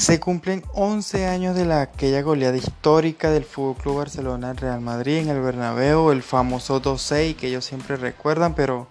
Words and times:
Se 0.00 0.18
cumplen 0.18 0.64
11 0.72 1.26
años 1.26 1.54
de 1.54 1.66
la, 1.66 1.82
aquella 1.82 2.22
goleada 2.22 2.56
histórica 2.56 3.30
del 3.30 3.44
Club 3.44 3.98
Barcelona 3.98 4.54
Real 4.54 4.80
Madrid 4.80 5.18
en 5.18 5.28
el 5.28 5.42
Bernabéu, 5.42 6.10
el 6.10 6.22
famoso 6.22 6.80
2-6 6.80 7.36
que 7.36 7.48
ellos 7.48 7.66
siempre 7.66 7.96
recuerdan, 7.96 8.54
pero 8.54 8.88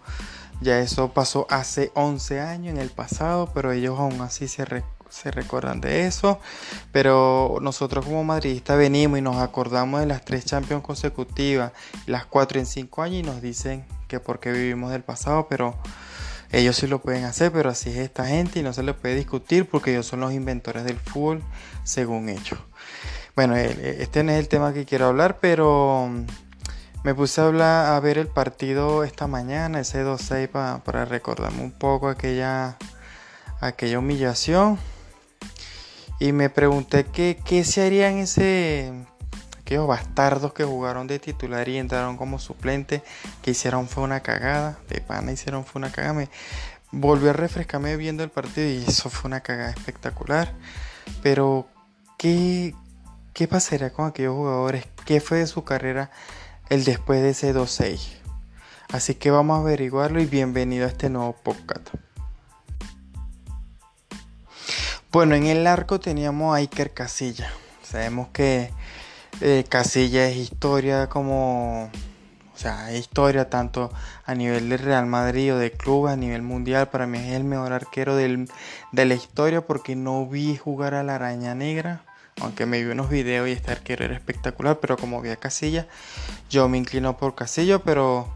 ya 0.61 0.77
eso 0.77 1.11
pasó 1.11 1.47
hace 1.49 1.91
11 1.95 2.41
años 2.41 2.75
en 2.75 2.79
el 2.79 2.91
pasado, 2.91 3.49
pero 3.55 3.71
ellos 3.71 3.99
aún 3.99 4.21
así 4.21 4.47
se, 4.47 4.83
se 5.09 5.31
recuerdan 5.31 5.81
de 5.81 6.05
eso. 6.05 6.39
Pero 6.91 7.57
nosotros 7.59 8.05
como 8.05 8.23
madridistas 8.23 8.77
venimos 8.77 9.17
y 9.17 9.23
nos 9.23 9.37
acordamos 9.37 10.01
de 10.01 10.05
las 10.05 10.23
tres 10.23 10.45
Champions 10.45 10.83
consecutivas, 10.83 11.71
las 12.05 12.27
cuatro 12.27 12.59
en 12.59 12.67
cinco 12.67 13.01
años 13.01 13.21
y 13.21 13.23
nos 13.23 13.41
dicen 13.41 13.83
que 14.07 14.19
porque 14.19 14.51
vivimos 14.51 14.91
del 14.91 15.01
pasado, 15.01 15.47
pero 15.49 15.73
ellos 16.51 16.75
sí 16.77 16.87
lo 16.87 16.99
pueden 16.99 17.25
hacer, 17.25 17.51
pero 17.51 17.69
así 17.69 17.89
es 17.89 17.97
esta 17.97 18.25
gente 18.25 18.59
y 18.59 18.63
no 18.63 18.73
se 18.73 18.83
les 18.83 18.95
puede 18.95 19.15
discutir 19.15 19.67
porque 19.67 19.91
ellos 19.91 20.07
son 20.07 20.19
los 20.21 20.33
inventores 20.33 20.83
del 20.83 20.97
fútbol, 20.97 21.43
según 21.83 22.29
ellos. 22.29 22.59
Bueno, 23.35 23.55
este 23.55 24.23
no 24.23 24.31
es 24.31 24.39
el 24.39 24.47
tema 24.47 24.73
que 24.73 24.85
quiero 24.85 25.05
hablar, 25.05 25.37
pero 25.39 26.09
mm, 26.09 26.25
me 27.03 27.13
puse 27.13 27.39
a, 27.39 27.45
hablar, 27.45 27.93
a 27.93 27.99
ver 27.99 28.17
el 28.17 28.27
partido 28.27 29.03
esta 29.03 29.27
mañana, 29.27 29.79
ese 29.79 30.03
2-6, 30.03 30.81
para 30.81 31.05
recordarme 31.05 31.61
un 31.61 31.71
poco 31.71 32.09
aquella, 32.09 32.77
aquella 33.61 33.99
humillación. 33.99 34.79
Y 36.19 36.33
me 36.33 36.49
pregunté 36.49 37.05
qué, 37.05 37.39
qué 37.45 37.63
se 37.63 37.85
haría 37.85 38.09
en 38.09 38.17
ese 38.17 38.91
bastardos 39.77 40.53
que 40.53 40.63
jugaron 40.63 41.07
de 41.07 41.19
titular 41.19 41.67
y 41.69 41.77
entraron 41.77 42.17
como 42.17 42.39
suplente, 42.39 43.03
que 43.41 43.51
hicieron 43.51 43.87
fue 43.87 44.03
una 44.03 44.21
cagada, 44.21 44.79
de 44.89 45.01
pana 45.01 45.31
hicieron 45.31 45.65
fue 45.65 45.79
una 45.79 45.91
cagada. 45.91 46.13
Me 46.13 46.29
volví 46.91 47.27
a 47.27 47.33
refrescarme 47.33 47.95
viendo 47.97 48.23
el 48.23 48.29
partido 48.29 48.67
y 48.67 48.83
eso 48.87 49.09
fue 49.09 49.29
una 49.29 49.41
cagada 49.41 49.71
espectacular. 49.71 50.53
Pero, 51.21 51.67
¿qué, 52.17 52.73
qué 53.33 53.47
pasaría 53.47 53.91
con 53.91 54.07
aquellos 54.07 54.35
jugadores? 54.35 54.85
¿Qué 55.05 55.21
fue 55.21 55.39
de 55.39 55.47
su 55.47 55.63
carrera 55.63 56.11
el 56.69 56.83
después 56.83 57.21
de 57.21 57.31
ese 57.31 57.53
2-6? 57.53 57.99
Así 58.91 59.15
que 59.15 59.29
vamos 59.29 59.57
a 59.57 59.61
averiguarlo 59.61 60.19
y 60.19 60.25
bienvenido 60.25 60.85
a 60.85 60.89
este 60.89 61.09
nuevo 61.09 61.33
podcast. 61.33 61.89
Bueno, 65.11 65.35
en 65.35 65.45
el 65.45 65.65
arco 65.65 65.99
teníamos 65.99 66.53
a 66.53 66.57
Iker 66.57 66.93
Casilla. 66.93 67.51
Sabemos 67.83 68.29
que 68.29 68.71
eh, 69.41 69.63
Casilla 69.67 70.27
es 70.27 70.37
historia 70.37 71.07
como, 71.07 71.85
o 71.85 72.57
sea, 72.57 72.91
es 72.91 72.99
historia 72.99 73.49
tanto 73.49 73.91
a 74.25 74.35
nivel 74.35 74.69
de 74.69 74.77
Real 74.77 75.05
Madrid 75.05 75.53
o 75.53 75.57
de 75.57 75.71
club, 75.71 76.07
a 76.07 76.15
nivel 76.15 76.41
mundial. 76.41 76.89
Para 76.89 77.07
mí 77.07 77.17
es 77.17 77.33
el 77.33 77.45
mejor 77.45 77.71
arquero 77.71 78.15
de 78.15 78.47
la 78.91 79.13
historia 79.13 79.61
porque 79.61 79.95
no 79.95 80.25
vi 80.27 80.57
jugar 80.57 80.93
a 80.93 81.03
la 81.03 81.15
araña 81.15 81.55
negra. 81.55 82.03
Aunque 82.41 82.65
me 82.65 82.81
vi 82.81 82.89
unos 82.91 83.09
videos 83.09 83.49
y 83.49 83.51
este 83.51 83.71
arquero 83.71 84.05
era 84.05 84.13
espectacular, 84.13 84.79
pero 84.79 84.97
como 84.97 85.21
vi 85.21 85.29
a 85.29 85.35
Casilla, 85.35 85.87
yo 86.49 86.69
me 86.69 86.77
inclino 86.77 87.17
por 87.17 87.35
Casilla, 87.35 87.79
pero 87.79 88.27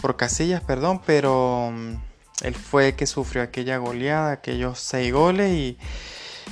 por 0.00 0.16
Casillas, 0.16 0.62
perdón, 0.62 1.00
pero 1.04 1.70
mm, 1.72 1.94
él 2.42 2.54
fue 2.54 2.88
el 2.88 2.96
que 2.96 3.06
sufrió 3.06 3.42
aquella 3.42 3.76
goleada, 3.78 4.32
aquellos 4.32 4.78
seis 4.78 5.12
goles 5.12 5.52
y, 5.52 5.78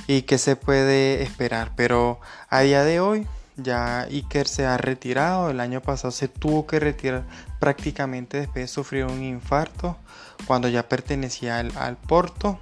y 0.07 0.23
que 0.23 0.37
se 0.37 0.55
puede 0.55 1.23
esperar. 1.23 1.71
Pero 1.75 2.19
a 2.49 2.61
día 2.61 2.83
de 2.83 2.99
hoy 2.99 3.27
ya 3.57 4.01
Iker 4.03 4.47
se 4.47 4.65
ha 4.65 4.77
retirado, 4.77 5.49
el 5.49 5.59
año 5.59 5.81
pasado 5.81 6.11
se 6.11 6.27
tuvo 6.27 6.65
que 6.65 6.79
retirar 6.79 7.23
prácticamente 7.59 8.37
después 8.37 8.63
de 8.63 8.67
sufrir 8.67 9.05
un 9.05 9.23
infarto 9.23 9.97
cuando 10.45 10.67
ya 10.67 10.87
pertenecía 10.89 11.59
al, 11.59 11.97
Porto 11.97 12.59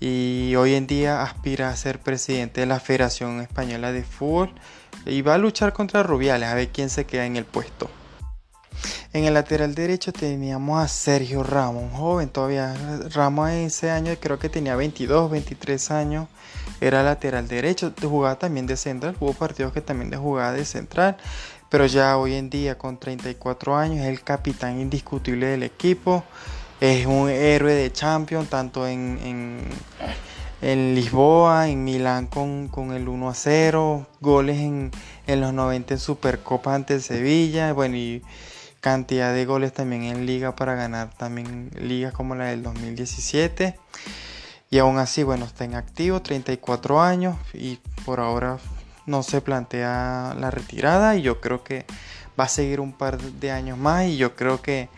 y 0.00 0.54
hoy 0.56 0.74
en 0.74 0.86
día 0.86 1.22
aspira 1.22 1.70
a 1.70 1.76
ser 1.76 2.00
presidente 2.00 2.60
de 2.60 2.66
la 2.66 2.80
Federación 2.80 3.40
Española 3.40 3.92
de 3.92 4.02
Fútbol 4.02 4.52
y 5.06 5.22
va 5.22 5.34
a 5.34 5.38
luchar 5.38 5.72
contra 5.72 6.02
Rubiales 6.02 6.48
a 6.48 6.54
ver 6.54 6.68
quién 6.68 6.90
se 6.90 7.04
queda 7.04 7.26
en 7.26 7.36
el 7.36 7.44
puesto. 7.44 7.90
En 9.12 9.24
el 9.24 9.34
lateral 9.34 9.74
derecho 9.74 10.12
teníamos 10.12 10.82
a 10.82 10.88
Sergio 10.88 11.44
Ramos, 11.44 11.92
joven 11.92 12.28
todavía. 12.28 12.74
Ramos 13.10 13.50
ese 13.50 13.90
año 13.90 14.12
creo 14.20 14.40
que 14.40 14.48
tenía 14.48 14.74
22, 14.74 15.30
23 15.30 15.90
años 15.92 16.26
era 16.80 17.02
lateral 17.02 17.48
derecho, 17.48 17.92
jugaba 18.00 18.38
también 18.38 18.66
de 18.66 18.76
central, 18.76 19.16
hubo 19.20 19.32
partidos 19.32 19.72
que 19.72 19.80
también 19.80 20.10
de 20.10 20.16
jugaba 20.16 20.52
de 20.52 20.64
central, 20.64 21.16
pero 21.68 21.86
ya 21.86 22.16
hoy 22.16 22.34
en 22.34 22.50
día 22.50 22.78
con 22.78 22.98
34 22.98 23.76
años 23.76 24.00
es 24.00 24.06
el 24.06 24.22
capitán 24.22 24.80
indiscutible 24.80 25.46
del 25.46 25.62
equipo, 25.62 26.24
es 26.80 27.06
un 27.06 27.30
héroe 27.30 27.72
de 27.72 27.92
Champions, 27.92 28.50
tanto 28.50 28.86
en, 28.86 29.18
en, 30.60 30.94
Lisboa, 30.94 31.68
en 31.68 31.84
Milán 31.84 32.26
con, 32.26 32.92
el 32.92 33.08
1 33.08 33.28
a 33.28 33.34
0, 33.34 34.06
goles 34.20 34.58
en, 34.58 34.90
en 35.26 35.40
los 35.40 35.52
90 35.52 35.94
en 35.94 36.00
Supercopa 36.00 36.74
ante 36.74 37.00
Sevilla, 37.00 37.72
bueno 37.72 37.96
y 37.96 38.22
cantidad 38.80 39.32
de 39.32 39.46
goles 39.46 39.72
también 39.72 40.02
en 40.02 40.26
liga 40.26 40.56
para 40.56 40.74
ganar 40.74 41.08
también 41.16 41.70
ligas 41.74 42.12
como 42.12 42.34
la 42.34 42.46
del 42.46 42.62
2017. 42.62 43.78
Y 44.74 44.80
aún 44.80 44.98
así, 44.98 45.22
bueno, 45.22 45.44
está 45.44 45.62
en 45.62 45.76
activo, 45.76 46.20
34 46.20 47.00
años 47.00 47.36
y 47.52 47.78
por 48.04 48.18
ahora 48.18 48.58
no 49.06 49.22
se 49.22 49.40
plantea 49.40 50.34
la 50.36 50.50
retirada 50.50 51.14
y 51.14 51.22
yo 51.22 51.40
creo 51.40 51.62
que 51.62 51.86
va 52.36 52.42
a 52.42 52.48
seguir 52.48 52.80
un 52.80 52.92
par 52.92 53.20
de 53.20 53.52
años 53.52 53.78
más 53.78 54.06
y 54.06 54.16
yo 54.16 54.34
creo 54.34 54.62
que, 54.62 54.88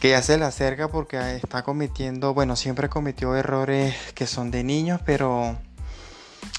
que 0.00 0.10
ya 0.10 0.20
se 0.20 0.36
le 0.36 0.44
acerca 0.44 0.88
porque 0.88 1.16
está 1.36 1.62
cometiendo, 1.62 2.34
bueno, 2.34 2.56
siempre 2.56 2.90
cometió 2.90 3.34
errores 3.34 3.94
que 4.14 4.26
son 4.26 4.50
de 4.50 4.62
niños, 4.64 5.00
pero 5.06 5.56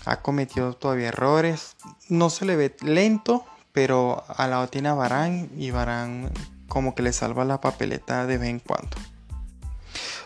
ha 0.06 0.22
cometido 0.24 0.74
todavía 0.74 1.10
errores. 1.10 1.76
No 2.10 2.32
se 2.32 2.46
le 2.46 2.56
ve 2.56 2.76
lento, 2.82 3.46
pero 3.72 4.24
al 4.36 4.50
lado 4.50 4.68
tiene 4.68 4.90
a 4.90 4.96
Barán 4.96 5.52
y 5.56 5.70
Barán 5.70 6.32
como 6.70 6.96
que 6.96 7.04
le 7.04 7.14
salva 7.14 7.46
la 7.46 7.62
papeleta 7.62 8.26
de 8.26 8.40
vez 8.40 8.50
en 8.50 8.60
cuando. 8.62 8.98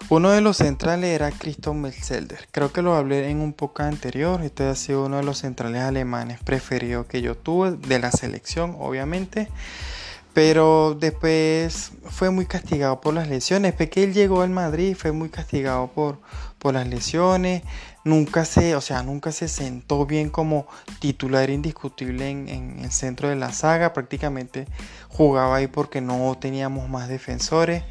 Uno 0.07 0.31
de 0.31 0.41
los 0.41 0.57
centrales 0.57 1.11
era 1.11 1.29
Christoph 1.29 1.75
Metzelder. 1.75 2.47
Creo 2.51 2.71
que 2.71 2.81
lo 2.81 2.95
hablé 2.95 3.29
en 3.29 3.41
un 3.41 3.53
poco 3.53 3.83
anterior. 3.83 4.41
Este 4.41 4.63
ha 4.63 4.73
sido 4.75 5.05
uno 5.05 5.17
de 5.17 5.23
los 5.23 5.39
centrales 5.39 5.83
alemanes 5.83 6.39
preferidos 6.39 7.05
que 7.05 7.21
yo 7.21 7.35
tuve 7.35 7.73
de 7.73 7.99
la 7.99 8.11
selección, 8.11 8.75
obviamente. 8.79 9.49
Pero 10.33 10.97
después 10.99 11.91
fue 12.09 12.31
muy 12.31 12.47
castigado 12.47 13.01
por 13.01 13.13
las 13.13 13.27
lesiones. 13.27 13.71
Después 13.71 13.89
que 13.91 14.03
él 14.03 14.13
llegó 14.13 14.41
al 14.41 14.49
Madrid 14.49 14.95
fue 14.97 15.11
muy 15.11 15.29
castigado 15.29 15.87
por, 15.87 16.17
por 16.57 16.73
las 16.73 16.87
lesiones. 16.87 17.61
Nunca 18.03 18.45
se, 18.45 18.75
o 18.75 18.81
sea, 18.81 19.03
nunca 19.03 19.31
se 19.31 19.47
sentó 19.47 20.07
bien 20.07 20.29
como 20.31 20.65
titular 20.99 21.51
indiscutible 21.51 22.29
en, 22.29 22.47
en 22.47 22.79
el 22.79 22.91
centro 22.91 23.29
de 23.29 23.35
la 23.35 23.51
saga. 23.51 23.93
Prácticamente 23.93 24.67
jugaba 25.09 25.57
ahí 25.57 25.67
porque 25.67 26.01
no 26.01 26.35
teníamos 26.39 26.89
más 26.89 27.09
defensores. 27.09 27.83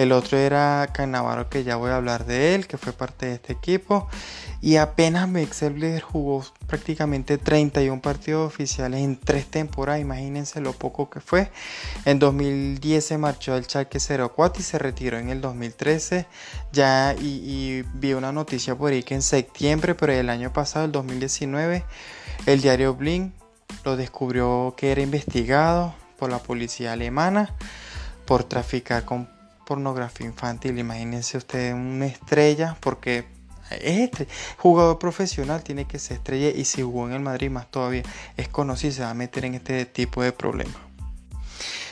El 0.00 0.12
otro 0.12 0.38
era 0.38 0.88
Cannavaro, 0.94 1.50
que 1.50 1.62
ya 1.62 1.76
voy 1.76 1.90
a 1.90 1.96
hablar 1.96 2.24
de 2.24 2.54
él, 2.54 2.66
que 2.66 2.78
fue 2.78 2.94
parte 2.94 3.26
de 3.26 3.34
este 3.34 3.52
equipo. 3.52 4.08
Y 4.62 4.76
apenas 4.76 5.28
Mexelder 5.28 6.00
jugó 6.00 6.42
prácticamente 6.66 7.36
31 7.36 8.00
partidos 8.00 8.46
oficiales 8.46 9.00
en 9.00 9.20
tres 9.20 9.44
temporadas. 9.50 10.00
Imagínense 10.00 10.62
lo 10.62 10.72
poco 10.72 11.10
que 11.10 11.20
fue. 11.20 11.50
En 12.06 12.18
2010 12.18 13.04
se 13.04 13.18
marchó 13.18 13.52
al 13.52 13.64
Schalke 13.64 13.98
04 14.00 14.62
y 14.62 14.64
se 14.64 14.78
retiró 14.78 15.18
en 15.18 15.28
el 15.28 15.42
2013. 15.42 16.24
Ya 16.72 17.14
y, 17.20 17.84
vi 17.92 18.14
una 18.14 18.32
noticia 18.32 18.74
por 18.74 18.92
ahí 18.92 19.02
que 19.02 19.16
en 19.16 19.22
septiembre, 19.22 19.94
pero 19.94 20.14
el 20.14 20.30
año 20.30 20.50
pasado, 20.50 20.86
el 20.86 20.92
2019, 20.92 21.84
el 22.46 22.62
diario 22.62 22.94
Blink 22.94 23.34
lo 23.84 23.98
descubrió 23.98 24.72
que 24.78 24.92
era 24.92 25.02
investigado 25.02 25.94
por 26.18 26.30
la 26.30 26.38
policía 26.38 26.94
alemana 26.94 27.54
por 28.24 28.44
traficar 28.44 29.04
con 29.04 29.39
pornografía 29.70 30.26
infantil. 30.26 30.80
Imagínense 30.80 31.38
usted 31.38 31.72
una 31.72 32.06
estrella, 32.06 32.76
porque 32.80 33.28
es 33.70 34.10
jugador 34.56 34.98
profesional, 34.98 35.62
tiene 35.62 35.84
que 35.84 36.00
ser 36.00 36.16
estrella 36.16 36.48
y 36.48 36.64
si 36.64 36.82
jugó 36.82 37.06
en 37.06 37.14
el 37.14 37.20
Madrid 37.20 37.50
más 37.50 37.70
todavía 37.70 38.02
es 38.36 38.48
conocido, 38.48 38.92
se 38.92 39.02
va 39.02 39.10
a 39.10 39.14
meter 39.14 39.44
en 39.44 39.54
este 39.54 39.86
tipo 39.86 40.24
de 40.24 40.32
problemas. 40.32 40.74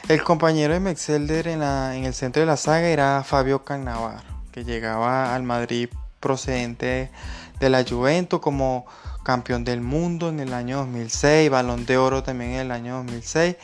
El 0.09 0.25
compañero 0.25 0.75
de 0.75 0.81
Mexelder 0.81 1.47
en, 1.47 1.63
en 1.63 2.05
el 2.05 2.15
centro 2.15 2.41
de 2.41 2.47
la 2.47 2.57
saga 2.57 2.89
era 2.89 3.23
Fabio 3.23 3.63
Cannavaro, 3.63 4.25
que 4.51 4.65
llegaba 4.65 5.33
al 5.37 5.45
Madrid 5.45 5.89
procedente 6.19 7.13
de 7.61 7.71
la 7.71 7.85
Juventus 7.85 8.41
como 8.41 8.87
campeón 9.23 9.63
del 9.63 9.83
mundo 9.83 10.31
en 10.31 10.41
el 10.41 10.53
año 10.53 10.79
2006, 10.79 11.49
balón 11.49 11.87
de 11.87 11.97
oro 11.97 12.25
también 12.25 12.55
en 12.55 12.61
el 12.61 12.71
año 12.73 12.97
2006, 12.97 13.55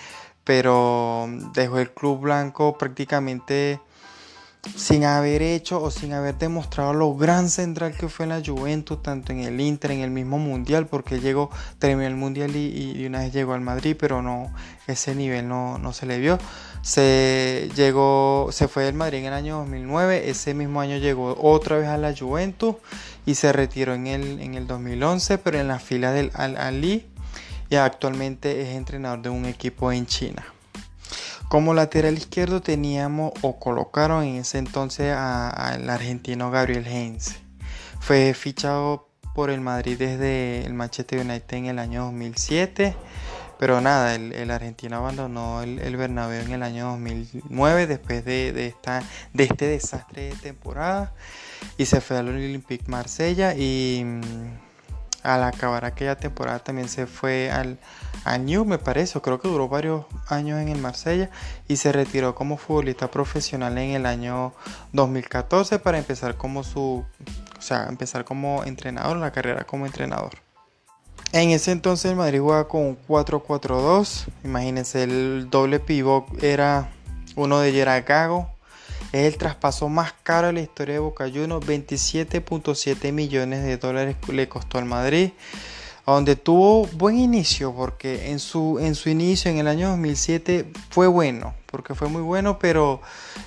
pero 0.44 1.26
dejó 1.52 1.81
el 1.81 1.90
club 1.90 2.20
blanco 2.20 2.78
prácticamente 2.78 3.81
sin 4.76 5.05
haber 5.05 5.43
hecho 5.43 5.82
o 5.82 5.90
sin 5.90 6.12
haber 6.12 6.37
demostrado 6.37 6.93
lo 6.93 7.14
gran 7.14 7.49
central 7.49 7.96
que 7.96 8.08
fue 8.08 8.25
en 8.25 8.31
la 8.31 8.43
Juventus, 8.44 9.02
tanto 9.02 9.32
en 9.32 9.40
el 9.40 9.61
Inter, 9.61 9.93
en 9.93 10.00
el 10.00 10.11
mismo 10.11 10.38
Mundial, 10.38 10.87
porque 10.87 11.20
llegó, 11.20 11.50
terminó 11.78 12.06
el 12.06 12.16
Mundial 12.16 12.55
y, 12.56 13.05
una 13.06 13.20
vez 13.20 13.32
llegó 13.32 13.55
al 13.55 13.61
Madrid, 13.61 13.96
pero 13.99 14.22
no, 14.22 14.52
ese 14.87 15.14
nivel 15.14 15.49
no, 15.49 15.78
no, 15.78 15.93
se 15.93 16.06
le 16.06 16.19
vio. 16.19 16.38
Se 16.82 17.70
llegó, 17.75 18.49
se 18.52 18.69
fue 18.69 18.84
del 18.84 18.94
Madrid 18.94 19.20
en 19.20 19.26
el 19.26 19.32
año 19.32 19.58
2009, 19.58 20.28
ese 20.28 20.55
mismo 20.55 20.81
año 20.81 20.99
llegó 20.99 21.37
otra 21.40 21.78
vez 21.78 21.88
a 21.88 21.96
la 21.96 22.14
Juventus 22.14 22.76
y 23.25 23.37
se 23.37 23.52
retiró 23.52 23.94
en 23.94 24.06
el, 24.06 24.40
en 24.40 24.55
el 24.55 24.67
2011, 24.67 25.38
pero 25.38 25.58
en 25.58 25.69
la 25.69 25.78
fila 25.78 26.12
del 26.12 26.31
Al-Ali 26.34 27.06
y 27.70 27.76
actualmente 27.76 28.62
es 28.62 28.76
entrenador 28.76 29.22
de 29.22 29.31
un 29.31 29.46
equipo 29.46 29.90
en 29.90 30.06
China. 30.06 30.53
Como 31.54 31.72
lateral 31.72 32.18
izquierdo 32.18 32.60
teníamos 32.62 33.32
o 33.42 33.60
colocaron 33.60 34.24
en 34.24 34.34
ese 34.38 34.58
entonces 34.58 35.14
al 35.16 35.88
argentino 35.88 36.50
Gabriel 36.50 36.84
Heinz. 36.84 37.36
Fue 38.00 38.34
fichado 38.34 39.08
por 39.36 39.50
el 39.50 39.60
Madrid 39.60 39.96
desde 39.96 40.66
el 40.66 40.74
Manchester 40.74 41.20
United 41.20 41.56
en 41.56 41.66
el 41.66 41.78
año 41.78 42.06
2007. 42.06 42.96
Pero 43.56 43.80
nada, 43.80 44.16
el, 44.16 44.50
argentino 44.50 44.96
abandonó 44.96 45.62
el, 45.62 45.78
el, 45.78 45.96
Bernabéu 45.96 46.42
en 46.42 46.54
el 46.54 46.64
año 46.64 46.88
2009 46.88 47.86
después 47.86 48.24
de, 48.24 48.66
esta, 48.66 49.04
de 49.32 49.44
este 49.44 49.68
desastre 49.68 50.30
de 50.30 50.34
temporada 50.34 51.14
y 51.78 51.86
se 51.86 52.00
fue 52.00 52.18
al 52.18 52.30
Olympique 52.30 52.88
Marsella 52.88 53.54
y 53.54 54.02
mm, 54.04 54.20
al 55.24 55.42
acabar 55.42 55.84
aquella 55.84 56.16
temporada 56.16 56.60
también 56.60 56.88
se 56.88 57.06
fue 57.06 57.50
al, 57.50 57.78
a 58.24 58.38
New, 58.38 58.64
me 58.64 58.78
parece, 58.78 59.20
creo 59.20 59.40
que 59.40 59.48
duró 59.48 59.68
varios 59.68 60.04
años 60.28 60.60
en 60.60 60.68
el 60.68 60.78
Marsella 60.78 61.30
y 61.66 61.76
se 61.76 61.92
retiró 61.92 62.34
como 62.34 62.58
futbolista 62.58 63.10
profesional 63.10 63.76
en 63.78 63.90
el 63.90 64.06
año 64.06 64.52
2014 64.92 65.78
para 65.78 65.98
empezar 65.98 66.36
como 66.36 66.62
su, 66.62 67.04
o 67.58 67.62
sea, 67.62 67.86
empezar 67.88 68.24
como 68.24 68.64
entrenador, 68.64 69.16
la 69.16 69.32
carrera 69.32 69.64
como 69.64 69.86
entrenador. 69.86 70.32
En 71.32 71.50
ese 71.50 71.72
entonces 71.72 72.10
el 72.10 72.16
Madrid 72.16 72.40
jugaba 72.40 72.68
con 72.68 72.82
un 72.82 72.98
4-4-2, 73.08 74.26
imagínense, 74.44 75.02
el 75.02 75.48
doble 75.50 75.80
pivot 75.80 76.42
era 76.44 76.90
uno 77.34 77.58
de 77.58 77.72
Gerard 77.72 78.04
Gago, 78.06 78.53
es 79.14 79.32
el 79.32 79.38
traspaso 79.38 79.88
más 79.88 80.12
caro 80.25 80.49
de 80.49 80.55
la 80.55 80.61
historia 80.61 80.94
de 80.94 80.99
Boca 80.99 81.28
Juniors, 81.28 81.64
27.7 81.64 83.12
millones 83.12 83.62
de 83.62 83.76
dólares 83.76 84.16
le 84.26 84.49
costó 84.49 84.78
al 84.78 84.87
Madrid, 84.87 85.31
donde 86.05 86.34
tuvo 86.34 86.87
buen 86.87 87.16
inicio 87.16 87.72
porque 87.72 88.32
en 88.32 88.40
su, 88.40 88.81
en 88.81 88.96
su 88.96 89.11
inicio 89.11 89.52
en 89.52 89.58
el 89.58 89.69
año 89.69 89.90
2007 89.90 90.69
fue 90.90 91.06
bueno, 91.06 91.55
porque 91.66 91.94
fue 91.94 92.08
muy 92.08 92.22
bueno, 92.22 92.58
pero 92.58 93.02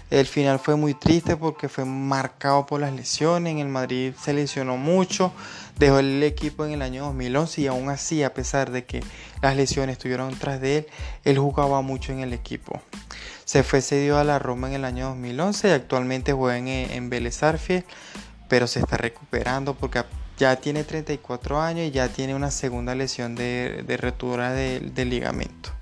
el 0.09 0.25
final 0.25 0.57
fue 0.59 0.77
muy 0.77 0.93
triste 0.93 1.35
porque 1.35 1.67
fue 1.67 1.83
marcado 1.83 2.65
por 2.65 2.79
las 2.79 2.93
lesiones, 2.93 3.51
en 3.51 3.59
el 3.59 3.67
Madrid 3.67 4.13
se 4.17 4.31
lesionó 4.31 4.77
mucho, 4.77 5.33
dejó 5.77 5.99
el 5.99 6.23
equipo 6.23 6.65
en 6.65 6.71
el 6.71 6.81
año 6.81 7.03
2011 7.07 7.61
y 7.61 7.67
aún 7.67 7.89
así, 7.89 8.23
a 8.23 8.33
pesar 8.33 8.71
de 8.71 8.85
que 8.85 9.03
las 9.41 9.57
lesiones 9.57 9.97
estuvieron 9.97 10.33
tras 10.39 10.61
de 10.61 10.77
él, 10.77 10.87
él 11.25 11.37
jugaba 11.37 11.81
mucho 11.81 12.13
en 12.13 12.21
el 12.21 12.31
equipo. 12.31 12.81
Se 13.47 13.63
fue 13.63 13.81
cedido 13.81 14.17
a 14.19 14.25
la 14.25 14.39
Roma 14.39 14.67
en 14.67 14.73
el 14.73 14.83
año 14.83 15.07
2011 15.07 15.69
y 15.69 15.71
actualmente 15.71 16.33
juega 16.33 16.57
en, 16.57 16.67
en 16.67 17.09
Vélez 17.09 17.39
pero 18.49 18.67
se 18.67 18.79
está 18.79 18.97
recuperando 18.97 19.73
porque 19.73 20.03
ya 20.37 20.57
tiene 20.57 20.83
34 20.83 21.61
años 21.61 21.87
y 21.87 21.91
ya 21.91 22.09
tiene 22.09 22.35
una 22.35 22.51
segunda 22.51 22.93
lesión 22.93 23.35
de, 23.35 23.85
de 23.87 23.95
rotura 23.95 24.51
del 24.51 25.09
ligamento. 25.09 25.76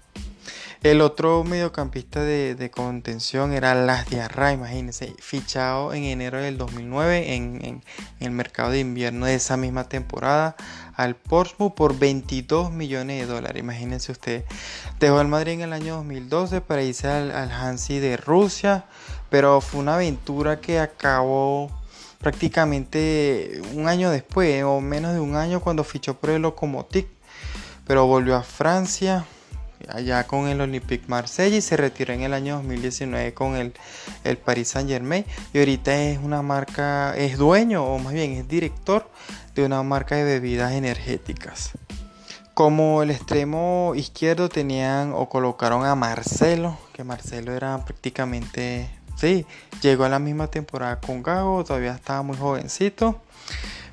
El 0.86 1.02
otro 1.02 1.44
mediocampista 1.44 2.24
de, 2.24 2.70
contención 2.70 3.54
era 3.54 3.74
Las 3.74 4.08
Diarra, 4.08 4.52
imagínense, 4.52 5.16
fichado 5.18 5.96
en 5.96 6.04
enero 6.04 6.40
del 6.40 6.60
2009 6.60 7.34
en, 7.34 7.82
el 8.20 8.30
mercado 8.30 8.70
de 8.70 8.82
invierno 8.82 9.26
de 9.26 9.34
esa 9.34 9.58
misma 9.58 9.90
temporada 9.90 10.56
al 10.96 11.16
Portsmouth 11.16 11.74
por 11.74 11.98
22 11.98 12.72
millones 12.72 13.20
de 13.20 13.26
dólares. 13.26 13.64
Imagínense 13.64 14.12
usted, 14.12 14.46
dejó 15.00 15.18
al 15.18 15.28
Madrid 15.28 15.54
en 15.54 15.62
el 15.62 15.74
año 15.74 15.96
2012 15.96 16.62
para 16.62 16.84
irse 16.84 17.08
al, 17.08 17.32
Hansi 17.32 17.98
de 17.98 18.18
Rusia, 18.18 18.86
pero 19.32 19.62
fue 19.62 19.80
una 19.80 19.96
aventura 19.96 20.62
que 20.62 20.78
acabó 20.78 21.72
prácticamente 22.20 23.60
un 23.74 23.88
año 23.88 24.12
después 24.12 24.64
o 24.64 24.82
menos 24.82 25.16
de 25.16 25.20
un 25.20 25.36
año 25.36 25.62
cuando 25.62 25.84
fichó 25.84 26.20
por 26.20 26.30
el 26.30 26.44
Lokomotiv, 26.44 27.08
pero 27.88 28.06
volvió 28.06 28.36
a 28.36 28.44
Francia 28.44 29.26
allá 29.90 30.26
con 30.26 30.48
el 30.48 30.62
Olympique 30.62 31.06
Marseille 31.08 31.58
y 31.58 31.62
se 31.62 31.78
retiró 31.78 32.14
en 32.14 32.22
el 32.22 32.34
año 32.34 32.56
2019 32.58 33.34
con 33.34 33.56
el, 33.56 33.74
el 34.24 34.38
Paris 34.38 34.70
Saint 34.70 34.90
Germain 34.90 35.26
y 35.54 35.60
ahorita 35.60 35.96
es 35.96 36.20
una 36.20 36.42
marca, 36.42 37.16
es 37.16 37.38
dueño 37.38 37.86
o 37.86 38.00
más 38.00 38.14
bien 38.14 38.32
es 38.34 38.48
director 38.48 39.10
de 39.56 39.66
una 39.66 39.82
marca 39.84 40.16
de 40.16 40.24
bebidas 40.24 40.74
energéticas. 40.74 41.72
Como 42.54 43.04
el 43.04 43.12
extremo 43.12 43.94
izquierdo 43.96 44.48
tenían 44.48 45.12
o 45.14 45.28
colocaron 45.28 45.86
a 45.86 45.96
Marcelo, 45.96 46.78
que 46.94 47.04
Marcelo 47.04 47.54
era 47.54 47.84
prácticamente, 47.84 48.90
sí, 49.18 49.46
llegó 49.82 50.06
a 50.06 50.10
la 50.10 50.20
misma 50.20 50.48
temporada 50.48 51.00
con 51.02 51.22
Gago, 51.22 51.66
todavía 51.66 51.94
estaba 51.94 52.22
muy 52.22 52.38
jovencito. 52.38 53.22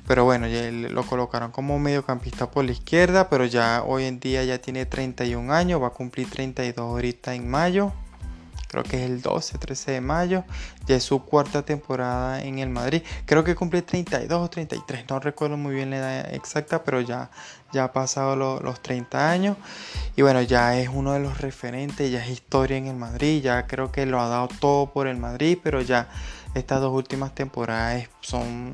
Pero 0.07 0.25
bueno, 0.25 0.47
ya 0.47 0.69
lo 0.69 1.03
colocaron 1.03 1.51
como 1.51 1.79
mediocampista 1.79 2.51
por 2.51 2.65
la 2.65 2.71
izquierda, 2.71 3.29
pero 3.29 3.45
ya 3.45 3.83
hoy 3.85 4.03
en 4.05 4.19
día 4.19 4.43
ya 4.43 4.59
tiene 4.59 4.85
31 4.85 5.53
años, 5.53 5.81
va 5.81 5.87
a 5.87 5.91
cumplir 5.91 6.29
32 6.29 6.77
ahorita 6.77 7.33
en 7.35 7.49
mayo. 7.49 7.93
Creo 8.73 8.83
que 8.83 9.03
es 9.03 9.07
el 9.07 9.21
12, 9.21 9.59
13 9.59 9.91
de 9.91 10.01
mayo. 10.01 10.43
Ya 10.87 10.95
es 10.95 11.03
su 11.03 11.23
cuarta 11.23 11.61
temporada 11.61 12.41
en 12.41 12.57
el 12.57 12.69
Madrid. 12.69 13.03
Creo 13.27 13.43
que 13.43 13.53
cumple 13.53 13.83
32 13.83 14.41
o 14.41 14.49
33. 14.49 15.05
No 15.11 15.19
recuerdo 15.19 15.57
muy 15.57 15.75
bien 15.75 15.91
la 15.91 15.97
edad 15.97 16.33
exacta, 16.33 16.83
pero 16.83 16.99
ya, 16.99 17.29
ya 17.71 17.83
ha 17.83 17.93
pasado 17.93 18.35
los 18.35 18.81
30 18.81 19.29
años. 19.29 19.57
Y 20.15 20.23
bueno, 20.23 20.41
ya 20.41 20.75
es 20.75 20.89
uno 20.91 21.13
de 21.13 21.19
los 21.19 21.39
referentes, 21.39 22.11
ya 22.11 22.25
es 22.25 22.31
historia 22.31 22.75
en 22.77 22.87
el 22.87 22.95
Madrid. 22.95 23.43
Ya 23.43 23.67
creo 23.67 23.91
que 23.91 24.07
lo 24.07 24.19
ha 24.19 24.27
dado 24.27 24.47
todo 24.47 24.91
por 24.91 25.05
el 25.05 25.17
Madrid, 25.17 25.59
pero 25.61 25.81
ya 25.81 26.09
estas 26.55 26.81
dos 26.81 26.93
últimas 26.93 27.35
temporadas 27.35 28.09
son 28.21 28.73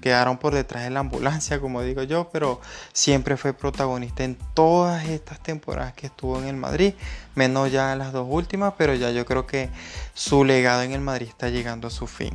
quedaron 0.00 0.38
por 0.38 0.54
detrás 0.54 0.84
de 0.84 0.90
la 0.90 1.00
ambulancia, 1.00 1.60
como 1.60 1.82
digo 1.82 2.02
yo, 2.02 2.28
pero 2.32 2.60
siempre 2.92 3.36
fue 3.36 3.52
protagonista 3.52 4.24
en 4.24 4.36
todas 4.54 5.06
estas 5.08 5.42
temporadas 5.42 5.94
que 5.94 6.06
estuvo 6.06 6.38
en 6.38 6.46
el 6.46 6.56
Madrid, 6.56 6.94
menos 7.34 7.70
ya 7.72 7.96
las 7.96 8.12
dos 8.12 8.26
últimas, 8.28 8.74
pero 8.76 8.94
ya 8.94 9.10
yo 9.10 9.24
creo 9.24 9.46
que 9.46 9.70
su 10.14 10.44
legado 10.44 10.82
en 10.82 10.92
el 10.92 11.00
Madrid 11.00 11.28
está 11.28 11.48
llegando 11.48 11.88
a 11.88 11.90
su 11.90 12.06
fin. 12.06 12.34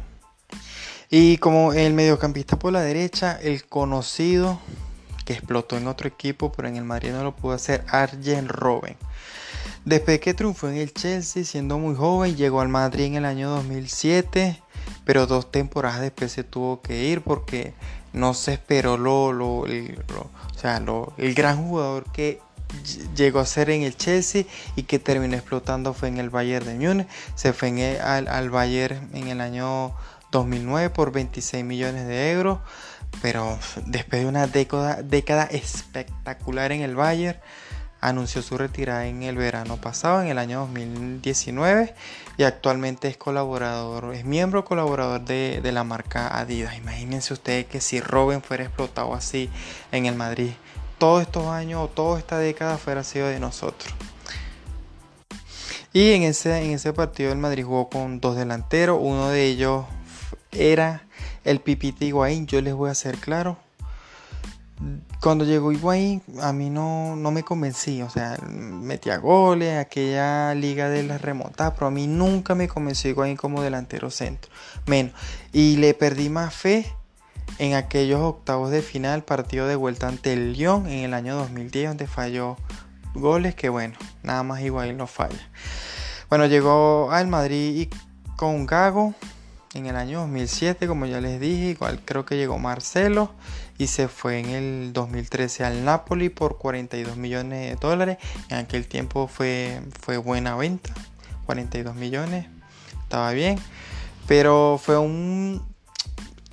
Y 1.09 1.37
como 1.37 1.73
el 1.73 1.93
mediocampista 1.93 2.59
por 2.59 2.71
la 2.71 2.81
derecha, 2.81 3.39
el 3.41 3.65
conocido 3.65 4.59
que 5.25 5.33
explotó 5.33 5.77
en 5.77 5.87
otro 5.87 6.07
equipo, 6.07 6.51
pero 6.51 6.67
en 6.67 6.75
el 6.75 6.83
Madrid 6.83 7.11
no 7.11 7.23
lo 7.23 7.35
pudo 7.35 7.53
hacer, 7.53 7.83
Arjen 7.87 8.47
Robben. 8.47 8.97
Después 9.85 10.19
que 10.19 10.33
triunfó 10.33 10.69
en 10.69 10.77
el 10.77 10.93
Chelsea 10.93 11.43
siendo 11.43 11.79
muy 11.79 11.95
joven, 11.95 12.35
llegó 12.35 12.61
al 12.61 12.67
Madrid 12.67 13.05
en 13.05 13.15
el 13.15 13.25
año 13.25 13.49
2007 13.49 14.61
pero 15.09 15.25
dos 15.25 15.51
temporadas 15.51 16.01
después 16.01 16.31
se 16.31 16.43
tuvo 16.43 16.83
que 16.83 17.05
ir 17.05 17.21
porque 17.21 17.73
no 18.13 18.35
se 18.35 18.53
esperó 18.53 18.95
lo, 18.95 19.33
lo, 19.33 19.65
el, 19.65 19.97
o 20.07 20.59
sea, 20.59 20.79
el 21.17 21.33
gran 21.33 21.57
jugador 21.57 22.03
que 22.11 22.39
llegó 23.15 23.39
a 23.39 23.47
ser 23.47 23.71
en 23.71 23.81
el 23.81 23.97
Chelsea 23.97 24.43
y 24.75 24.83
que 24.83 24.99
terminó 24.99 25.35
explotando 25.35 25.95
fue 25.95 26.09
en 26.09 26.19
el 26.19 26.29
Bayern 26.29 26.67
de 26.67 26.75
Múnich. 26.75 27.07
Se 27.33 27.53
fue 27.53 27.99
al, 27.99 28.27
al, 28.27 28.51
Bayern 28.51 29.09
en 29.15 29.29
el 29.29 29.41
año 29.41 29.95
2009 30.31 30.91
por 30.91 31.11
26 31.11 31.65
millones 31.65 32.05
de 32.05 32.31
euros, 32.31 32.59
pero 33.23 33.57
después 33.87 34.21
de 34.21 34.27
una 34.27 34.45
década, 34.45 35.01
década 35.01 35.45
espectacular 35.45 36.71
en 36.71 36.83
el 36.83 36.95
Bayern, 36.95 37.39
anunció 38.01 38.41
su 38.41 38.57
retirada 38.57 39.05
en 39.07 39.23
el 39.23 39.35
verano 39.35 39.77
pasado, 39.77 40.21
en 40.21 40.27
el 40.27 40.37
año 40.37 40.61
2019, 40.61 41.93
y 42.37 42.43
actualmente 42.43 43.07
es 43.07 43.17
colaborador, 43.17 44.13
es 44.15 44.25
miembro 44.25 44.63
colaborador 44.63 45.21
de, 45.21 45.61
la 45.71 45.83
marca 45.83 46.37
Adidas. 46.37 46.77
Imagínense 46.77 47.33
ustedes 47.33 47.65
que 47.65 47.81
si 47.81 47.99
Robin 47.99 48.41
fuera 48.41 48.63
explotado 48.63 49.13
así 49.13 49.49
en 49.91 50.05
el 50.05 50.15
Madrid, 50.15 50.51
todos 50.97 51.21
estos 51.21 51.47
años 51.47 51.81
o 51.83 51.87
toda 51.87 52.19
esta 52.19 52.37
década 52.37 52.77
fuera 52.77 53.03
sido 53.03 53.27
de 53.27 53.39
nosotros. 53.39 53.93
Y 55.91 56.11
en 56.11 56.23
ese, 56.23 56.63
en 56.63 56.71
ese 56.71 56.93
partido 56.93 57.31
el 57.31 57.39
Madrid 57.39 57.65
jugó 57.65 57.89
con 57.89 58.19
dos 58.19 58.35
delanteros, 58.35 58.99
uno 59.01 59.29
de 59.29 59.45
ellos 59.45 59.85
era 60.51 61.03
el 61.43 61.59
Pipita 61.61 62.05
Higuaín, 62.05 62.47
yo 62.47 62.61
les 62.61 62.73
voy 62.73 62.89
a 62.89 62.91
hacer 62.91 63.17
claro, 63.17 63.57
cuando 65.21 65.43
llegó 65.43 65.71
Higuaín 65.71 66.21
a 66.41 66.53
mí 66.53 66.69
no, 66.69 67.15
no 67.15 67.31
me 67.31 67.43
convencí, 67.43 68.01
o 68.01 68.09
sea, 68.09 68.37
metía 68.47 69.17
goles, 69.17 69.77
aquella 69.77 70.53
liga 70.55 70.89
de 70.89 71.03
las 71.03 71.21
remontadas, 71.21 71.73
pero 71.73 71.87
a 71.87 71.91
mí 71.91 72.07
nunca 72.07 72.55
me 72.55 72.67
convenció 72.67 73.09
Higuaín 73.09 73.35
como 73.35 73.61
delantero 73.61 74.11
centro, 74.11 74.49
menos. 74.85 75.13
Y 75.51 75.77
le 75.77 75.93
perdí 75.93 76.29
más 76.29 76.53
fe 76.53 76.85
en 77.57 77.73
aquellos 77.73 78.21
octavos 78.21 78.71
de 78.71 78.81
final, 78.81 79.23
partido 79.23 79.67
de 79.67 79.75
vuelta 79.75 80.07
ante 80.07 80.33
el 80.33 80.53
Lyon 80.53 80.87
en 80.87 81.03
el 81.03 81.13
año 81.13 81.35
2010, 81.35 81.89
donde 81.89 82.07
falló 82.07 82.55
goles 83.13 83.55
que 83.55 83.69
bueno, 83.69 83.97
nada 84.23 84.43
más 84.43 84.61
Higuaín 84.61 84.97
lo 84.97 85.07
falla. 85.07 85.49
Bueno, 86.29 86.45
llegó 86.45 87.11
al 87.11 87.27
Madrid 87.27 87.75
y 87.75 87.89
con 88.35 88.65
Gago 88.65 89.13
en 89.79 89.87
el 89.87 89.95
año 89.95 90.19
2007, 90.19 90.87
como 90.87 91.05
ya 91.05 91.19
les 91.19 91.39
dije, 91.39 91.69
igual 91.69 92.01
creo 92.05 92.25
que 92.25 92.37
llegó 92.37 92.59
Marcelo 92.59 93.31
y 93.77 93.87
se 93.87 94.07
fue 94.07 94.39
en 94.39 94.49
el 94.49 94.93
2013 94.93 95.63
al 95.65 95.85
Napoli 95.85 96.29
por 96.29 96.57
42 96.57 97.17
millones 97.17 97.69
de 97.69 97.75
dólares. 97.75 98.17
En 98.49 98.57
aquel 98.57 98.87
tiempo 98.87 99.27
fue, 99.27 99.81
fue 100.01 100.17
buena 100.17 100.55
venta, 100.55 100.93
42 101.45 101.95
millones, 101.95 102.47
estaba 103.01 103.31
bien, 103.31 103.57
pero 104.27 104.79
fue 104.81 104.97
un... 104.97 105.67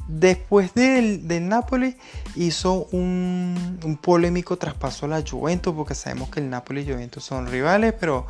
Después 0.09 0.73
del, 0.75 1.27
del 1.27 1.49
Napoli 1.49 1.97
hizo 2.37 2.87
un, 2.93 3.81
un 3.83 3.97
polémico 3.97 4.57
traspaso 4.57 5.07
a 5.07 5.09
la 5.09 5.25
Juventus, 5.29 5.75
porque 5.75 5.97
sabemos 5.97 6.31
que 6.31 6.39
el 6.39 6.49
Napoli 6.49 6.83
y 6.83 6.93
Juventus 6.93 7.25
son 7.25 7.49
rivales, 7.49 7.93
pero 7.99 8.27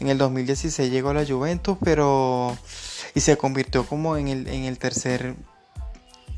en 0.00 0.08
el 0.08 0.18
2016 0.18 0.90
llegó 0.90 1.10
a 1.10 1.14
la 1.14 1.26
Juventus, 1.26 1.76
pero 1.82 2.56
y 3.14 3.20
se 3.20 3.36
convirtió 3.36 3.86
como 3.86 4.16
en 4.16 4.28
el, 4.28 4.48
en 4.48 4.64
el 4.64 4.78
tercer 4.78 5.34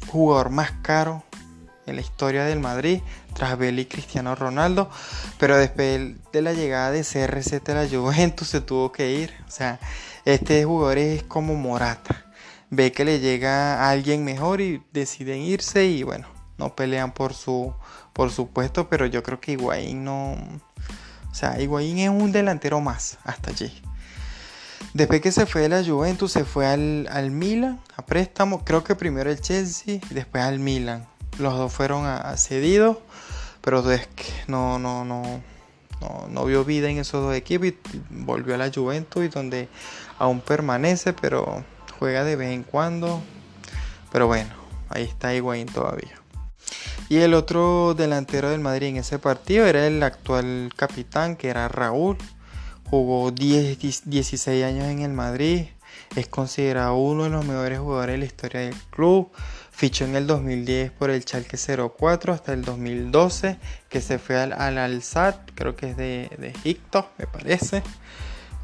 jugador 0.06 0.50
más 0.50 0.72
caro 0.82 1.22
en 1.86 1.96
la 1.96 2.02
historia 2.02 2.44
del 2.44 2.60
Madrid 2.60 3.00
tras 3.34 3.58
Bale 3.58 3.82
y 3.82 3.86
Cristiano 3.86 4.34
Ronaldo, 4.34 4.90
pero 5.38 5.56
después 5.56 6.14
de 6.32 6.42
la 6.42 6.52
llegada 6.52 6.90
de 6.90 7.00
CR7 7.00 7.70
a 7.70 7.82
la 7.82 7.88
Juventus 7.88 8.48
se 8.48 8.60
tuvo 8.60 8.92
que 8.92 9.12
ir, 9.12 9.32
o 9.46 9.50
sea, 9.50 9.78
este 10.24 10.64
jugador 10.64 10.98
es 10.98 11.22
como 11.22 11.54
Morata, 11.54 12.26
ve 12.70 12.92
que 12.92 13.04
le 13.04 13.20
llega 13.20 13.82
a 13.82 13.90
alguien 13.90 14.24
mejor 14.24 14.60
y 14.60 14.82
deciden 14.92 15.40
irse 15.40 15.86
y 15.86 16.02
bueno, 16.02 16.26
no 16.58 16.74
pelean 16.74 17.12
por 17.12 17.34
su 17.34 17.72
por 18.12 18.32
su 18.32 18.48
puesto, 18.48 18.88
pero 18.88 19.06
yo 19.06 19.22
creo 19.22 19.38
que 19.40 19.52
Higuaín 19.52 20.02
no, 20.02 20.36
sea, 21.38 21.60
Higuaín 21.60 21.98
es 21.98 22.10
un 22.10 22.32
delantero 22.32 22.80
más 22.80 23.18
hasta 23.24 23.50
allí. 23.50 23.72
Después 24.94 25.20
que 25.20 25.32
se 25.32 25.46
fue 25.46 25.62
de 25.62 25.68
la 25.68 25.84
Juventus, 25.84 26.32
se 26.32 26.44
fue 26.44 26.66
al, 26.66 27.08
al 27.10 27.30
Milan 27.30 27.80
a 27.96 28.04
préstamo. 28.04 28.64
Creo 28.64 28.82
que 28.82 28.94
primero 28.94 29.30
el 29.30 29.40
Chelsea 29.40 30.00
y 30.10 30.14
después 30.14 30.42
al 30.42 30.58
Milan. 30.58 31.06
Los 31.38 31.54
dos 31.54 31.72
fueron 31.72 32.06
a, 32.06 32.36
cedidos, 32.36 32.98
pero 33.60 33.84
no, 34.48 34.78
no, 34.78 35.04
no, 35.04 35.22
no, 36.00 36.26
no 36.28 36.44
vio 36.44 36.64
vida 36.64 36.88
en 36.88 36.98
esos 36.98 37.22
dos 37.22 37.36
equipos 37.36 37.68
y 37.68 37.78
volvió 38.10 38.54
a 38.54 38.58
la 38.58 38.72
Juventus 38.72 39.24
y 39.24 39.28
donde 39.28 39.68
aún 40.18 40.40
permanece, 40.40 41.12
pero 41.12 41.64
juega 41.98 42.24
de 42.24 42.34
vez 42.34 42.50
en 42.50 42.64
cuando. 42.64 43.22
Pero 44.10 44.26
bueno, 44.26 44.50
ahí 44.88 45.04
está 45.04 45.34
Higuaín 45.34 45.66
todavía. 45.66 46.17
Y 47.08 47.16
el 47.18 47.32
otro 47.32 47.94
delantero 47.94 48.50
del 48.50 48.60
Madrid 48.60 48.88
en 48.88 48.96
ese 48.98 49.18
partido 49.18 49.66
era 49.66 49.86
el 49.86 50.02
actual 50.02 50.70
capitán, 50.76 51.36
que 51.36 51.48
era 51.48 51.66
Raúl. 51.68 52.18
Jugó 52.84 53.30
10, 53.30 53.78
16 54.04 54.64
años 54.64 54.84
en 54.88 55.00
el 55.00 55.12
Madrid. 55.12 55.68
Es 56.16 56.28
considerado 56.28 56.96
uno 56.96 57.24
de 57.24 57.30
los 57.30 57.46
mejores 57.46 57.78
jugadores 57.78 58.14
de 58.14 58.18
la 58.18 58.24
historia 58.26 58.60
del 58.60 58.74
club. 58.90 59.30
Fichó 59.70 60.04
en 60.04 60.16
el 60.16 60.26
2010 60.26 60.90
por 60.90 61.08
el 61.08 61.22
Schalke 61.22 61.56
04 61.56 62.32
hasta 62.32 62.52
el 62.52 62.62
2012 62.62 63.58
que 63.88 64.00
se 64.00 64.18
fue 64.18 64.36
al 64.36 64.52
Al, 64.52 65.02
creo 65.54 65.76
que 65.76 65.90
es 65.90 65.96
de, 65.96 66.24
Egipto, 66.42 67.08
me 67.16 67.26
parece. 67.26 67.82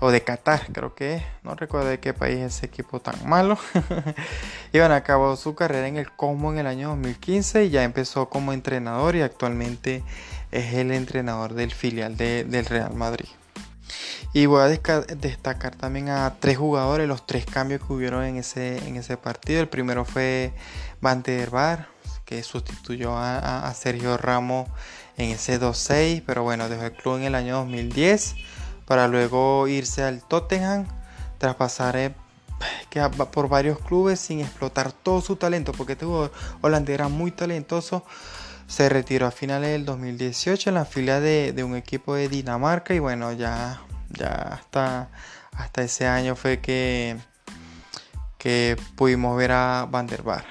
O 0.06 0.10
de 0.10 0.22
Qatar, 0.22 0.66
creo 0.70 0.94
que. 0.94 1.24
No 1.44 1.54
recuerdo 1.54 1.88
de 1.88 1.98
qué 1.98 2.12
país 2.12 2.36
es 2.36 2.56
ese 2.56 2.66
equipo 2.66 3.00
tan 3.00 3.26
malo. 3.26 3.56
y 4.74 4.78
bueno, 4.78 4.94
acabó 4.94 5.34
su 5.34 5.54
carrera 5.54 5.88
en 5.88 5.96
el 5.96 6.12
Como 6.12 6.52
en 6.52 6.58
el 6.58 6.66
año 6.66 6.90
2015 6.90 7.64
y 7.64 7.70
ya 7.70 7.84
empezó 7.84 8.28
como 8.28 8.52
entrenador 8.52 9.16
y 9.16 9.22
actualmente 9.22 10.02
es 10.52 10.74
el 10.74 10.92
entrenador 10.92 11.54
del 11.54 11.72
filial 11.72 12.18
de, 12.18 12.44
del 12.44 12.66
Real 12.66 12.92
Madrid. 12.92 13.24
Y 14.34 14.44
voy 14.44 14.60
a 14.60 14.66
destacar 14.68 15.74
también 15.74 16.10
a 16.10 16.34
tres 16.38 16.58
jugadores, 16.58 17.08
los 17.08 17.26
tres 17.26 17.46
cambios 17.46 17.80
que 17.80 17.90
hubieron 17.90 18.24
en 18.24 18.36
ese, 18.36 18.86
en 18.86 18.96
ese 18.96 19.16
partido. 19.16 19.62
El 19.62 19.70
primero 19.70 20.04
fue 20.04 20.52
Van 21.00 21.22
der 21.22 21.48
Bar, 21.48 21.88
que 22.26 22.42
sustituyó 22.42 23.16
a, 23.16 23.72
Sergio 23.72 24.18
Ramos 24.18 24.68
en 25.16 25.30
ese 25.30 25.58
2-6, 25.58 26.22
pero 26.26 26.42
bueno, 26.42 26.68
dejó 26.68 26.84
el 26.84 26.92
club 26.92 27.16
en 27.16 27.22
el 27.22 27.34
año 27.34 27.56
2010 27.56 28.34
para 28.86 29.08
luego 29.08 29.66
irse 29.68 30.02
al 30.02 30.22
Tottenham 30.22 30.86
tras 31.38 31.54
pasar 31.56 31.96
eh, 31.96 32.14
por 33.32 33.48
varios 33.48 33.78
clubes 33.78 34.20
sin 34.20 34.40
explotar 34.40 34.92
todo 34.92 35.20
su 35.20 35.36
talento, 35.36 35.72
porque 35.72 35.92
este 35.92 36.06
jugador 36.06 36.32
holandés 36.60 36.94
era 36.94 37.08
muy 37.08 37.30
talentoso. 37.30 38.04
Se 38.66 38.88
retiró 38.88 39.26
a 39.26 39.30
finales 39.30 39.70
del 39.70 39.84
2018 39.84 40.70
en 40.70 40.74
la 40.74 40.84
fila 40.84 41.20
de, 41.20 41.62
un 41.64 41.76
equipo 41.76 42.14
de 42.14 42.28
Dinamarca 42.28 42.94
y 42.94 42.98
bueno, 42.98 43.32
ya 43.32 43.80
ya 44.10 44.28
hasta, 44.52 45.10
hasta 45.52 45.82
ese 45.82 46.06
año 46.06 46.36
fue 46.36 46.60
que, 46.60 47.16
que 48.38 48.76
pudimos 48.96 49.36
ver 49.36 49.52
a 49.52 49.86
Van 49.90 50.06
der 50.06 50.22
Bar. 50.22 50.44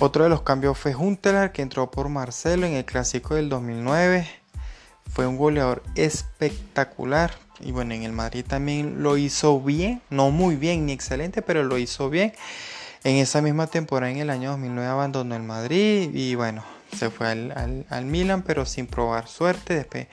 Otro 0.00 0.24
de 0.24 0.30
los 0.30 0.42
cambios 0.42 0.78
fue 0.78 0.96
Huntelaar, 0.96 1.52
que 1.52 1.62
entró 1.62 1.90
por 1.90 2.08
Marcelo 2.08 2.66
en 2.66 2.74
el 2.74 2.84
clásico 2.84 3.34
del 3.34 3.48
2009. 3.48 4.41
Fue 5.12 5.26
un 5.26 5.36
goleador 5.36 5.82
espectacular. 5.94 7.32
Y 7.60 7.70
bueno, 7.70 7.92
en 7.92 8.02
el 8.02 8.12
Madrid 8.12 8.44
también 8.48 9.02
lo 9.02 9.18
hizo 9.18 9.60
bien. 9.60 10.00
No 10.08 10.30
muy 10.30 10.56
bien 10.56 10.86
ni 10.86 10.92
excelente, 10.92 11.42
pero 11.42 11.64
lo 11.64 11.76
hizo 11.76 12.08
bien. 12.08 12.32
En 13.04 13.16
esa 13.16 13.42
misma 13.42 13.66
temporada, 13.66 14.10
en 14.10 14.18
el 14.18 14.30
año 14.30 14.50
2009, 14.52 14.88
abandonó 14.88 15.36
el 15.36 15.42
Madrid. 15.42 16.10
Y 16.14 16.34
bueno, 16.34 16.64
se 16.96 17.10
fue 17.10 17.28
al, 17.28 17.84
al, 17.90 18.04
Milan, 18.06 18.42
pero 18.42 18.64
sin 18.64 18.86
probar 18.86 19.28
suerte. 19.28 19.74
Después 19.74 20.06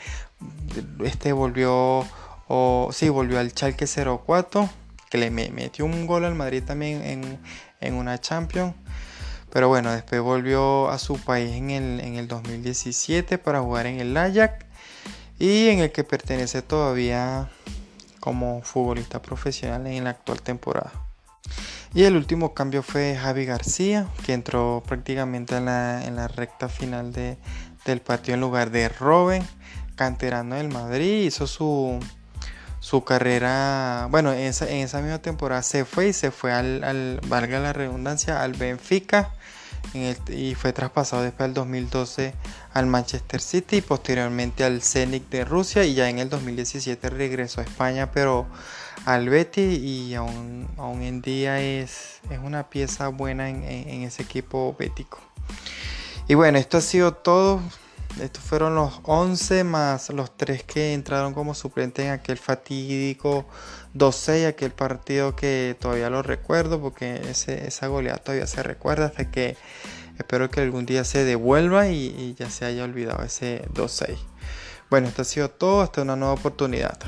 este 1.05 1.31
volvió 1.31 2.05
o 2.49 2.89
sí, 2.91 3.07
volvió 3.09 3.39
al 3.39 3.53
Chalke 3.53 3.85
04, 3.85 4.69
que 5.09 5.17
le 5.17 5.29
metió 5.31 5.85
un 5.85 6.07
gol 6.07 6.25
al 6.25 6.35
Madrid 6.35 6.63
también 6.65 7.39
en, 7.79 7.93
una 7.93 8.19
Champions. 8.19 8.75
Pero 9.51 9.69
bueno, 9.69 9.91
después 9.91 10.19
volvió 10.21 10.89
a 10.89 10.99
su 10.99 11.17
país 11.17 11.51
en 11.55 11.69
el, 11.69 11.99
en 12.01 12.15
el 12.15 12.27
2017 12.27 13.37
para 13.37 13.61
jugar 13.61 13.85
en 13.87 13.99
el 13.99 14.15
Ajax 14.17 14.65
y 15.39 15.69
en 15.69 15.79
el 15.79 15.91
que 15.91 16.03
pertenece 16.03 16.61
todavía 16.61 17.49
como 18.19 18.61
futbolista 18.61 19.21
profesional 19.21 19.87
en 19.87 20.03
la 20.03 20.11
actual 20.11 20.41
temporada. 20.41 20.91
Y 21.93 22.03
el 22.03 22.15
último 22.15 22.53
cambio 22.53 22.83
fue 22.83 23.17
Javi 23.19 23.45
García, 23.45 24.07
que 24.25 24.33
entró 24.33 24.83
prácticamente 24.85 25.57
en 25.57 25.65
la, 25.65 26.05
en 26.05 26.15
la 26.15 26.27
recta 26.27 26.69
final 26.69 27.13
de, 27.13 27.37
del 27.85 28.01
partido 28.01 28.35
en 28.35 28.41
lugar 28.41 28.69
de 28.69 28.89
Robben, 28.89 29.47
canterano 29.95 30.55
del 30.55 30.69
Madrid. 30.69 31.23
Hizo 31.23 31.47
su, 31.47 31.99
su 32.79 33.03
carrera, 33.03 34.07
bueno, 34.11 34.33
en 34.33 34.39
esa, 34.39 34.69
en 34.69 34.77
esa, 34.77 35.01
misma 35.01 35.19
temporada 35.19 35.63
se 35.63 35.85
fue 35.85 36.09
y 36.09 36.13
se 36.13 36.29
fue 36.29 36.53
al, 36.53 37.19
valga 37.27 37.59
la 37.59 37.73
redundancia, 37.73 38.43
al 38.43 38.53
Benfica 38.53 39.31
y 40.29 40.55
fue 40.55 40.73
traspasado 40.73 41.23
después 41.23 41.47
del 41.47 41.53
2012 41.55 42.33
al 42.73 42.85
Manchester 42.85 43.41
City 43.41 43.77
y 43.77 43.81
posteriormente 43.81 44.63
al 44.63 44.81
Zenit 44.81 45.29
de 45.29 45.45
Rusia 45.45 45.83
y 45.83 45.95
ya 45.95 46.09
en 46.09 46.19
el 46.19 46.29
2017 46.29 47.09
regresó 47.09 47.61
a 47.61 47.63
España 47.63 48.11
pero 48.11 48.47
al 49.05 49.29
Betis 49.29 49.79
y 49.79 50.13
aún, 50.15 50.67
aún 50.77 51.01
en 51.01 51.21
día 51.21 51.61
es, 51.61 52.19
es 52.29 52.39
una 52.43 52.69
pieza 52.69 53.07
buena 53.07 53.49
en, 53.49 53.63
en 53.63 54.03
ese 54.03 54.23
equipo 54.23 54.75
bético. 54.77 55.19
Y 56.27 56.35
bueno, 56.35 56.59
esto 56.59 56.77
ha 56.77 56.81
sido 56.81 57.13
todo. 57.13 57.59
Estos 58.21 58.43
fueron 58.43 58.75
los 58.75 58.99
11 59.03 59.63
más 59.63 60.09
los 60.09 60.35
3 60.35 60.63
que 60.63 60.93
entraron 60.93 61.33
como 61.33 61.53
suplentes 61.53 62.05
en 62.05 62.11
aquel 62.11 62.37
fatídico 62.37 63.47
12 63.93 64.47
aquel 64.47 64.71
partido 64.71 65.35
que 65.35 65.77
todavía 65.79 66.09
lo 66.09 66.21
recuerdo 66.21 66.81
porque 66.81 67.21
esa 67.29 67.87
goleada 67.87 68.17
todavía 68.17 68.47
se 68.47 68.61
recuerda 68.61 69.05
hasta 69.05 69.31
que 69.31 69.55
espero 70.17 70.49
que 70.49 70.61
algún 70.61 70.85
día 70.85 71.03
se 71.03 71.23
devuelva 71.23 71.87
y, 71.87 72.35
ya 72.37 72.49
se 72.49 72.65
haya 72.65 72.83
olvidado 72.83 73.23
ese 73.23 73.63
2-6. 73.73 74.17
Bueno, 74.89 75.07
esto 75.07 75.21
ha 75.21 75.25
sido 75.25 75.49
todo, 75.49 75.81
hasta 75.81 76.01
una 76.01 76.15
nueva 76.15 76.33
oportunidad. 76.33 76.99